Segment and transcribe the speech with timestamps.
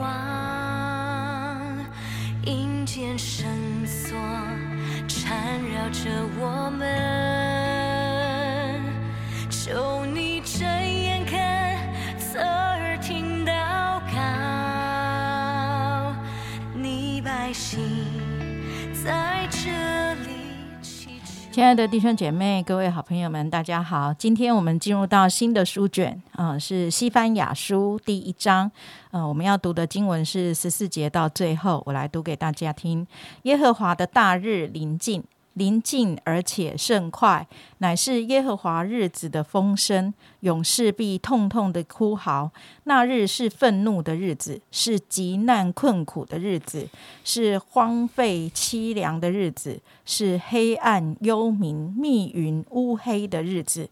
[0.00, 0.08] 光，
[2.46, 3.46] 阴间绳
[3.86, 4.18] 索
[5.06, 6.80] 缠绕着我们，
[9.50, 11.76] 求你睁眼看，
[12.18, 14.16] 侧耳听祷告，
[16.74, 17.78] 你百姓
[19.04, 20.39] 在这里。
[21.52, 24.14] 亲爱的弟兄姐妹、各位好朋友们，大家好！
[24.14, 28.70] 今天我们进入到新的书卷，啊、是西班牙书第一章。
[29.10, 33.04] 呃，我们要读的经文是十四节到最后，我来读给大家听。
[33.42, 37.46] 耶和华的大日临近，临近而且甚快，
[37.78, 42.50] 乃是耶和华日子的风声，勇士必痛痛的哭嚎。
[42.84, 46.88] 那日是愤怒的日子，是极难困苦的日子，
[47.24, 53.88] 是荒废凄凉的日子，是黑暗幽冥密云乌黑的日子，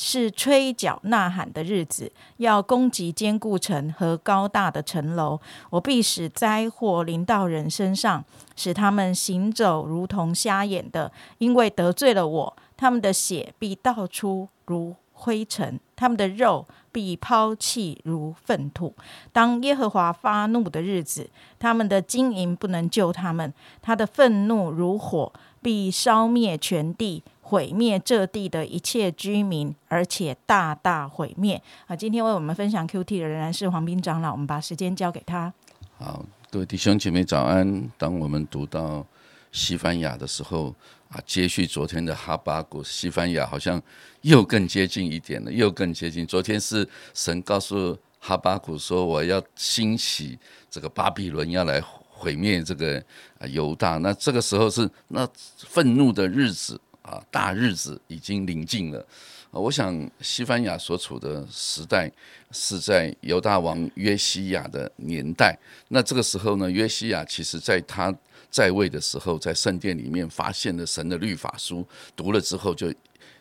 [0.00, 2.12] 是吹角呐喊的日子。
[2.36, 5.40] 要攻击坚固城和高大的城楼，
[5.70, 8.24] 我必使灾祸临到人身上，
[8.54, 12.56] 使他们行走如同瞎眼的，因为得罪了我。
[12.76, 18.94] 他们的血必倒出如灰尘，他们的肉必抛弃如粪土。
[19.32, 23.52] 当耶和华发怒的日子，他们的金银不能救他们，
[23.82, 31.62] 他的愤怒如火，必烧灭全地，毁灭这地的一切居民，而且大大毁灭。
[31.86, 35.50] 啊，今天为我们分享 Q T 的仍然是黄斌长老，我们把时间交给他。
[35.96, 37.88] 好，各位弟兄姐妹早安。
[37.96, 39.06] 当我们读到
[39.50, 40.74] 西班牙的时候
[41.08, 43.80] 啊，接续昨天的哈巴谷，西班牙好像
[44.20, 46.26] 又更接近一点了，又更接近。
[46.26, 53.02] 昨天是神告诉哈巴谷说，我要兴起这个巴比伦，要来毁灭这个
[53.48, 53.96] 犹大。
[53.96, 56.78] 那这个时候是那愤怒的日子
[57.08, 59.04] 啊，大日子已经临近了。
[59.50, 62.10] 我想西班牙所处的时代
[62.50, 65.58] 是在犹大王约西亚的年代。
[65.88, 68.14] 那这个时候呢，约西亚其实在他
[68.50, 72.92] 在位的时候，在圣殿里面发现了神的律法书，读了之后就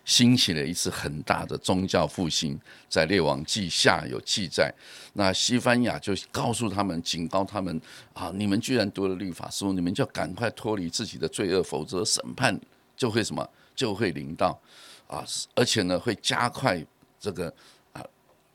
[0.05, 2.57] 兴起了一次很大的宗教复兴，
[2.87, 4.73] 在列王记下有记载。
[5.13, 7.81] 那西班牙就告诉他们，警告他们
[8.13, 12.57] 啊，你们居然读了律法书，你们就赶快脱离自己的罪恶，否则审判
[12.97, 14.59] 就会什么就会临到
[15.07, 15.23] 啊，
[15.55, 16.85] 而且呢会加快
[17.17, 17.47] 这个
[17.93, 18.03] 啊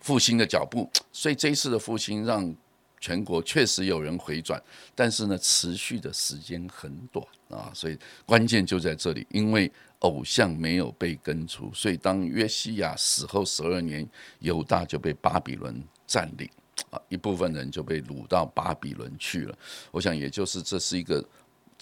[0.00, 0.90] 复兴的脚步。
[1.12, 2.54] 所以这一次的复兴让
[3.00, 4.62] 全国确实有人回转，
[4.94, 9.70] 但是呢，持续的时间很短啊，所以关键就在这里，因为
[10.00, 16.48] 偶像没有被根除，所以当约西亚死后十二年，犹大就被巴比伦占领
[16.90, 19.58] 啊，一部分人就被掳到巴比伦去了。
[19.90, 21.24] 我想，也就是这是一个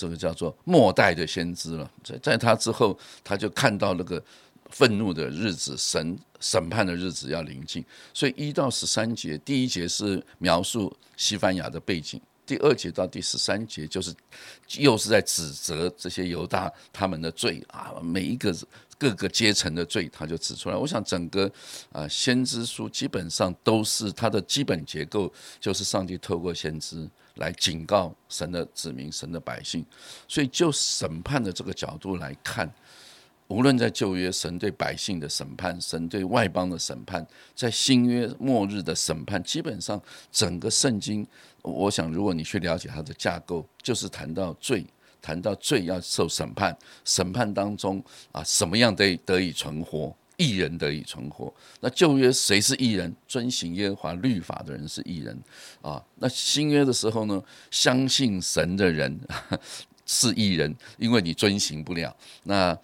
[0.00, 4.22] 这个叫做末代的先知了，在在他之后，他就看到那个
[4.71, 7.84] 愤怒的日子，审审判的日子要临近。
[8.15, 12.19] 所以一到十三节，第一节是描述西班牙的背景，
[12.50, 14.12] 第二节到第十三节就是
[14.78, 18.53] 又是在指责这些犹大他们的罪啊，每一个
[18.99, 20.75] 各个阶层的罪，他就指出来。
[20.75, 21.49] 我想整个
[21.93, 29.87] 啊先知书基本上都是它的基本结构，就是上帝透过先知来警告神的子民、神的百姓。
[30.27, 32.69] 所以就审判的这个角度来看。
[33.50, 40.00] 无论在旧约神对百姓的审判，神对外邦的审判，在新约末日的审判，基本上
[40.31, 41.27] 整个圣经，
[41.62, 44.87] 我想如果你去了解它的架构，就是谈到罪，
[45.21, 50.15] 谈到罪要受审判，审判当中啊，什么样得得以存活？
[50.37, 51.53] 艺人得以存活。
[51.81, 53.15] 那旧约谁是艺人？
[53.28, 55.39] 遵行耶和华律法的人是艺人
[55.83, 56.03] 啊。
[56.15, 59.21] 那新约的时候呢，相信神的人
[60.06, 62.16] 是艺人，因为你遵行不了。
[62.44, 62.75] 那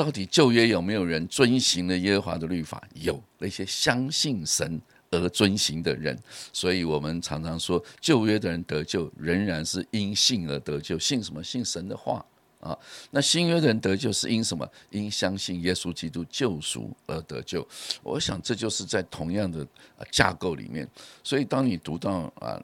[0.00, 2.82] 到底旧约有没有人遵行了耶和华的律法？
[2.94, 4.80] 有那些相信神
[5.10, 6.18] 而遵行的人，
[6.54, 10.98] 所以我们常常说，旧约的人得救，仍然是因信而得救。
[10.98, 11.44] 信什么？
[11.44, 12.24] 信神的话
[12.60, 12.74] 啊。
[13.10, 14.66] 那新约的人得救是因什么？
[14.88, 17.68] 因相信耶稣基督救赎而得救。
[18.02, 19.68] 我想这就是在同样的
[20.10, 20.88] 架构里面。
[21.22, 22.58] 所以当你读到啊。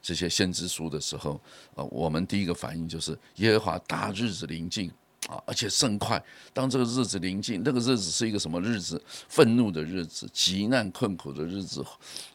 [0.00, 1.38] 这些先知书的时候，
[1.74, 4.90] 呃，我们第一个反应就是耶和华大日子临近，
[5.28, 6.20] 啊，而且甚快。
[6.52, 9.00] 当这个日子临近，那个日子是一个什么日子？
[9.28, 11.84] 愤怒的日子，极难困苦的日子，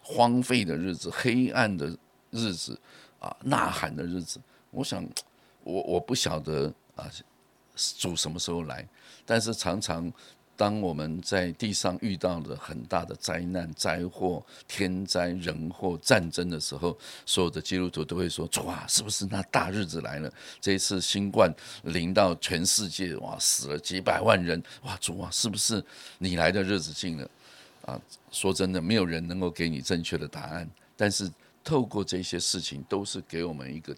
[0.01, 1.87] 荒废的日子，黑暗的
[2.29, 2.79] 日子，
[3.19, 4.39] 啊，呐喊的日子。
[4.69, 5.03] 我想，
[5.63, 7.09] 我我不晓得啊，
[7.97, 8.87] 主什么时候来，
[9.25, 10.09] 但是常常。
[10.55, 20.31] 当我们在地上遇到了很大的灾难、灾祸、天灾人祸、战争的时候，所有的基督徒都会说：“主啊，是不是那大日子来了？
[20.61, 21.53] 这一次新冠
[21.83, 25.83] 临到全世界，哇，死了几百万人，哇，主啊，是不是
[26.19, 27.29] 你来的日子近了？”
[27.85, 27.99] 啊，
[28.31, 30.69] 说真的，没有人能够给你正确的答案。
[30.95, 31.29] 但是
[31.63, 33.93] 透过这些事情，都是给我们一个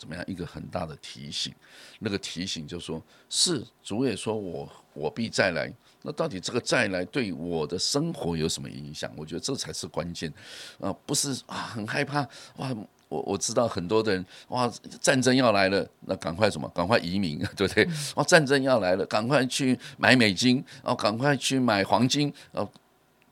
[0.00, 1.54] 怎么样一个很大的提醒。
[1.98, 5.70] 那个提醒就是说：是主也说我我必再来。
[6.02, 9.12] 那到底这个再来对我的生活有什么影响？
[9.14, 10.32] 我觉得这才是关键
[10.80, 10.90] 啊！
[11.04, 12.26] 不是啊，很害怕
[12.56, 12.74] 哇！
[13.10, 16.66] 我我知道很多的人哇，战争要来了，那赶快什么？
[16.70, 17.86] 赶快移民， 对不对？
[18.14, 22.66] 哇，战争要来了，赶快去买美金，然后赶快去买黄金，哦，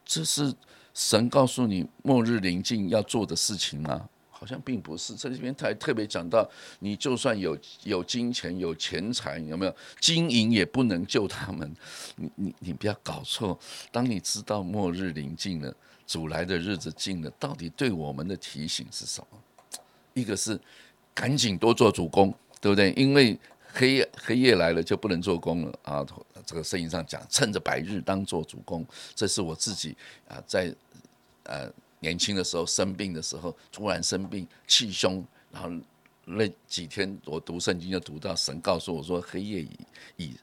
[0.04, 0.52] 这是
[0.92, 4.08] 神告诉你末日临近要做的事情吗？
[4.38, 6.48] 好像并不是，在这边他还特别讲到，
[6.78, 11.68] 你就算有有金钱有钱财，有没有经营也不能救他们。
[12.14, 13.58] 你你你不要搞错，
[13.90, 15.74] 当你知道末日临近了，
[16.06, 19.38] 主来的日子近了，到底对我们的提醒是什么？
[20.14, 20.56] 一个是
[21.12, 22.92] 赶紧多做主攻，对不对？
[22.92, 23.36] 因为
[23.72, 26.06] 黑夜黑夜来了就不能做工了啊。
[26.46, 28.86] 这个圣经上讲，趁着白日当做主攻，
[29.16, 29.96] 这是我自己
[30.28, 30.72] 啊在
[31.42, 31.68] 呃。
[32.00, 35.70] 年轻的时候生病的时候，突然生病气胸，然后
[36.24, 39.70] 那几天我读圣经就读到神告诉我说黑夜已
[40.16, 40.34] 已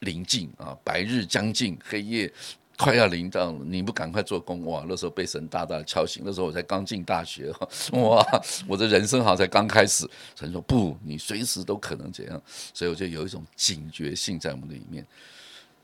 [0.00, 2.32] 临近啊，白日将近，黑夜
[2.78, 4.84] 快要临到了，你不赶快做工哇！
[4.88, 7.52] 那时候被神大大敲醒，那时候我才刚进大学
[7.92, 8.24] 哇，
[8.66, 10.08] 我的人生好像才刚开始。
[10.34, 12.42] 神说不，你随时都可能这样，
[12.72, 15.06] 所以我就有一种警觉性在我们的里面。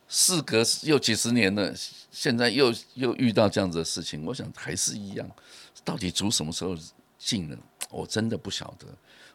[0.08, 1.74] 事隔又几十年了，
[2.10, 5.28] 现在又又遇到这样子的事情，我想还是一样。
[5.84, 6.76] 到底主什么时候
[7.18, 7.56] 进呢？
[7.90, 8.86] 我真的不晓得。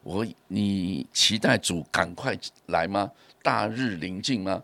[0.04, 2.38] 我你期待主赶快
[2.68, 3.12] 来吗？
[3.44, 4.62] 大日临近吗？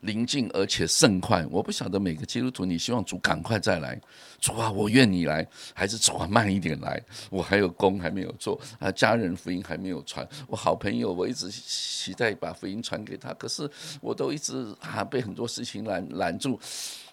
[0.00, 3.98] 临近而且甚快，我不晓得每个基督徒，你希望主赶快再来，
[4.38, 7.02] 主啊，我愿你来，还是主啊慢一点来？
[7.30, 13.68] 我还有工还没有做啊，家人福音还没有传，我好朋友我一直期待把福音传给他，可是
[14.00, 16.60] 我都一直啊被很多事情拦拦住。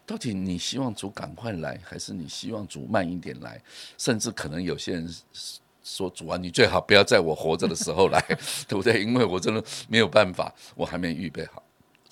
[0.06, 3.60] 到底你希望主赶快来，还是你希望主慢一点来？
[3.98, 5.16] 甚至可能有些人
[5.82, 8.22] 说主啊，你最好不要在我活着的时候来，
[8.68, 9.02] 对不对？
[9.02, 11.63] 因为我真的没有办法，我还没预备好。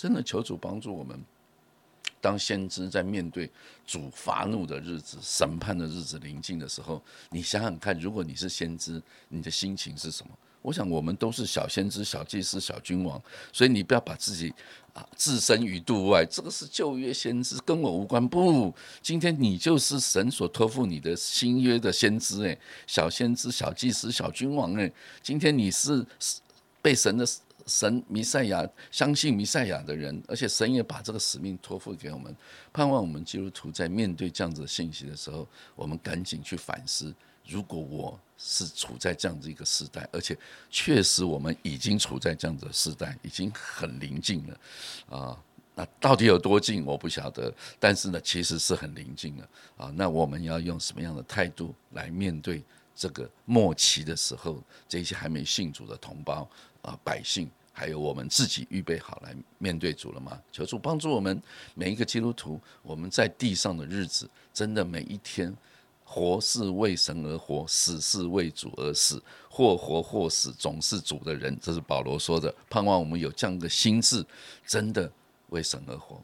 [0.02, 1.24] 真的求主帮助我们，
[2.20, 3.48] 当先知在面对
[3.86, 7.00] 主发怒的日子、审判的日子临近的时候，
[7.30, 9.00] 你想想看，如果你是先知，
[9.30, 10.32] 你的心情是什么？
[10.64, 13.22] 我想我们都是小先知、小祭司、小君王，
[13.54, 14.52] 所以你不要把自己
[14.94, 16.26] 啊置身于度外。
[16.26, 18.28] 这个是旧约先知，跟我无关。
[18.28, 26.04] 不，今天你就是神所托付你的新约的先知，诶，小先知、小祭司、小君王，诶，今天你是
[26.82, 27.24] 被神的。
[27.68, 32.36] 神弥赛亚相信弥赛亚的人，而且神也把这个使命托付给我们，
[32.72, 37.14] 盼望我们基督徒在面对这样子的信息的时候，我们赶紧去反思：
[37.46, 40.38] 如果我是处在这样子一个时代，而且
[40.70, 45.44] 确实我们已经处在这样子的时代，已经很临近了啊，
[45.76, 49.94] 那到底有多近我不晓得，但是呢，其实是很临近了啊。
[49.96, 52.64] 那我们要用什么样的态度来面对
[52.96, 56.50] 这个末期的时候，这些还没信主的同胞？
[56.82, 60.40] 啊，百姓还有我们自己预备好来面对主了吗？
[60.52, 61.42] 求主帮助我们
[61.76, 65.56] 每一个基督徒，我们在地上的日子，真的每一天
[66.04, 71.58] 活是为神而活，死是为主而死，或活或死，总是主的人。
[71.62, 72.54] 这是保罗说的。
[72.70, 74.26] 盼望我们有这样的心智，
[74.66, 75.12] 真的
[75.50, 76.22] 为神而活。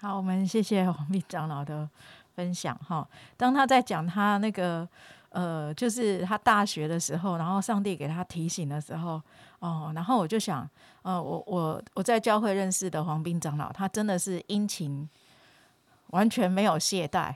[0.00, 1.88] 好，我们谢谢黄斌长老的
[2.34, 2.78] 分享。
[2.78, 4.88] 哈，当他在讲他那个。
[5.38, 9.22] 呃，就是他大学的时候，然后上帝给他提醒的时候，
[9.60, 10.68] 哦，然后我就想，
[11.02, 15.08] 呃，我我我在教会认识的黄斌长老，他真的是殷勤，
[16.08, 17.32] 完全没有懈怠，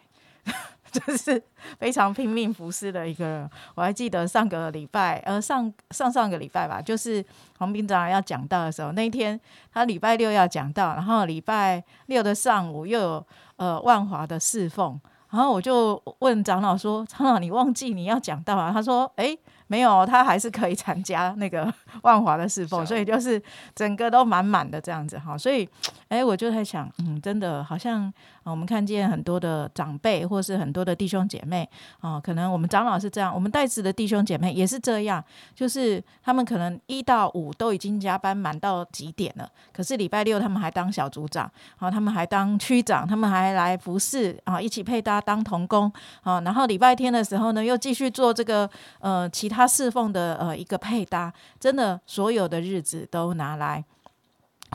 [0.90, 1.40] 就是
[1.78, 3.50] 非常拼命服侍的一个人。
[3.76, 7.24] 我还记得上个礼拜，呃，上上上个礼拜吧，就是
[7.58, 9.40] 黄斌长老要讲到的时候，那一天
[9.72, 13.26] 他礼拜六要讲到，然后礼拜六的上午又有
[13.58, 15.00] 呃万华的侍奉。
[15.32, 19.36] 然后我就问长老说：“长老，你忘记你要讲到啊？”他说：“哎。”
[19.68, 21.72] 没有，他还是可以参加那个
[22.02, 23.42] 万华的侍奉，所以就是
[23.74, 25.38] 整个都满满的这样子哈。
[25.38, 25.66] 所以，
[26.08, 28.12] 哎，我就在想，嗯，真的好像
[28.42, 31.68] 啊我们看见很多的长辈，或是很多的弟兄姐妹
[32.00, 35.22] 啊，可能我们长老是这样，我们代子的弟兄姐妹也是这样，
[35.54, 48.68] 就是他们可能一到五都已经加班满到极点了，可是礼拜六他们还当小组长，啊，他们还当区长，他们还来服侍啊，一起配搭当童工啊，然后礼拜天的时候呢，又继续做这个
[48.98, 49.52] 呃其。
[49.52, 51.30] 他侍奉的呃一个配搭，
[51.60, 53.84] 真的所有的日子都拿来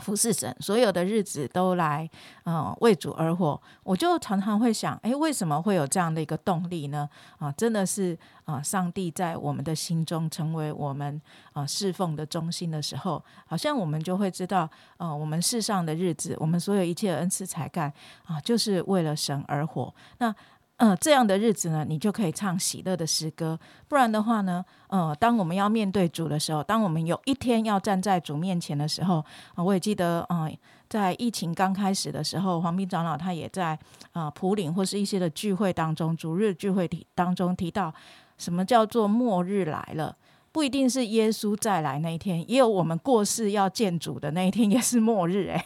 [0.02, 2.08] 服侍神，所有的日子都来
[2.44, 3.60] 嗯为主而活。
[3.82, 7.08] 我就常常会想，哎，为什么会有这样的一个动力呢？
[7.38, 11.20] 啊，真的是啊，上帝在我们的心中成为我们
[11.52, 17.92] 啊侍奉的中心的时候，好像我们就会知道，呃，我们世上的日子，我们所有一切恩赐才干
[18.24, 19.94] 啊，就是为了神而活。
[20.18, 20.34] 那
[20.78, 23.58] 呃，这样的日子呢，你就可以唱喜乐的诗歌。
[23.88, 29.16] 不然的话呢，呃，当我们要面对主的时候，当我们有一天要站在主面前的时候，
[29.56, 30.48] 啊，我也记得，啊，
[30.88, 33.76] 在疫情刚开始的时候，黄斌长老他也在
[34.12, 37.92] 啊普岭或是一些的聚会当中，主日聚会提当中提到，
[38.36, 40.16] 什么叫做末日来了？
[40.52, 45.48] 不一定是耶稣再来那一天，也有我们过世要见主的那一天，也是末日。
[45.48, 45.64] 诶。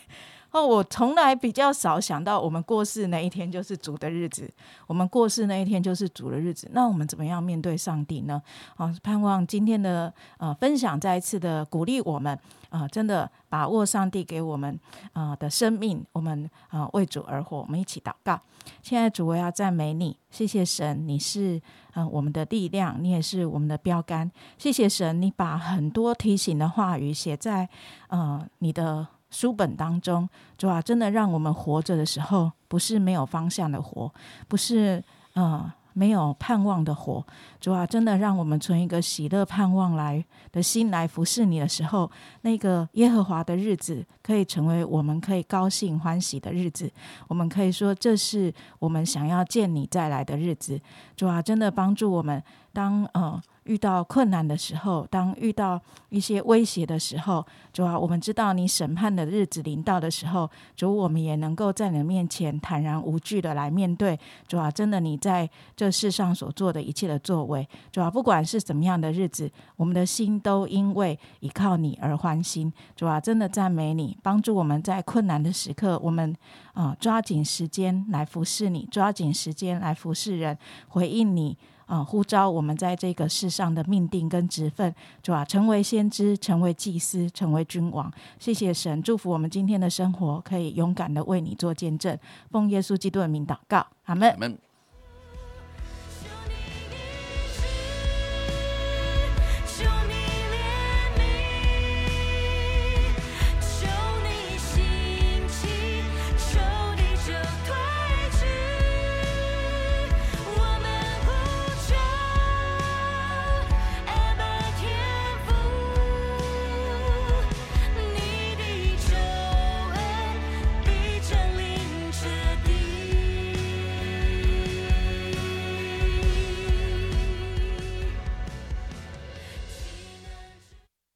[0.53, 4.49] 哦，我从来比较少想到，我们过世那一天就是主的日子，
[4.87, 6.69] 我们过世那一天就是主的日子。
[6.73, 8.41] 那我们怎么样面对上帝呢？
[8.77, 14.79] 啊，盼望今天的呃分享再一次的鼓励我们啊，真的把握上帝给我们
[15.15, 17.61] 啊的生命，我们啊为主而活。
[17.61, 18.39] 我们一起祷告。
[18.83, 21.61] 现在主，我要赞美你，谢谢神，你是
[21.95, 24.31] 嗯我们的力量，你也是我们的标杆。
[24.59, 27.67] 谢谢神，你把很多提醒的话语写在
[28.09, 29.07] 呃你的。
[29.33, 34.13] 书本当中，主啊，真的让我们活着的时候，不是没有方向的活，
[34.47, 37.27] 不是呃没有盼望的活。
[37.59, 40.23] 主啊，真的让我们存一个喜乐盼望来
[40.53, 42.11] 的心来服侍你的时候，
[42.43, 46.89] 那个耶和华的日子可以成为我们可以高兴欢喜的日子。
[47.29, 50.81] 我们可以说，这是我们想要见你再来的日子。
[51.17, 53.43] 主啊，真的帮助我们，当呃。
[53.65, 64.19] 遇到困难的时候，当遇到一些威胁的时候，主啊，我们知道你审判的日子临到的时候，主，我们也能够在你的面前坦然无惧的来面对。
[64.49, 72.73] 主啊，真的你在这世上所做的一切的作为，主啊，不管是怎么样的日子，我们的心都因为依靠你而欢心。
[72.97, 76.35] 主啊，真的赞美你，帮助我们在困难的时刻，我们
[76.75, 81.57] 啊抓紧时间来服侍你，抓紧时间来服侍人，回应你。
[81.93, 82.03] 啊！
[82.03, 88.11] 呼召我们在这个世上的命定跟职分，主啊，成为先知，成为祭司，成为君王。
[88.39, 92.19] 谢谢神，祝福我们今天的生活，可以勇敢的为你做见证。
[92.51, 94.72] 奉耶稣基督的名祷告，阿门。